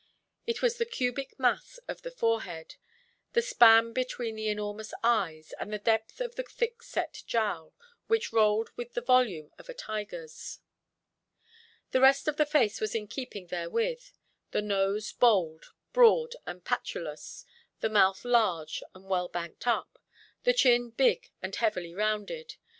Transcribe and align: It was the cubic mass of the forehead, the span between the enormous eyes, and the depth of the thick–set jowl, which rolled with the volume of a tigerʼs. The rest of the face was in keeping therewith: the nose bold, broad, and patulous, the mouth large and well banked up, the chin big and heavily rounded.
It 0.47 0.63
was 0.63 0.77
the 0.79 0.85
cubic 0.87 1.37
mass 1.37 1.77
of 1.87 2.01
the 2.01 2.09
forehead, 2.09 2.73
the 3.33 3.41
span 3.43 3.93
between 3.93 4.33
the 4.35 4.47
enormous 4.49 4.95
eyes, 5.03 5.53
and 5.59 5.71
the 5.71 5.77
depth 5.77 6.19
of 6.19 6.33
the 6.33 6.41
thick–set 6.41 7.21
jowl, 7.27 7.75
which 8.07 8.33
rolled 8.33 8.71
with 8.75 8.95
the 8.95 9.01
volume 9.01 9.51
of 9.59 9.69
a 9.69 9.75
tigerʼs. 9.75 10.57
The 11.91 12.01
rest 12.01 12.27
of 12.27 12.37
the 12.37 12.47
face 12.47 12.81
was 12.81 12.95
in 12.95 13.07
keeping 13.09 13.45
therewith: 13.45 14.05
the 14.49 14.63
nose 14.63 15.13
bold, 15.13 15.65
broad, 15.93 16.33
and 16.47 16.65
patulous, 16.65 17.45
the 17.81 17.87
mouth 17.89 18.25
large 18.25 18.81
and 18.95 19.05
well 19.05 19.27
banked 19.27 19.67
up, 19.67 19.99
the 20.45 20.53
chin 20.55 20.89
big 20.89 21.29
and 21.43 21.55
heavily 21.55 21.93
rounded. 21.93 22.55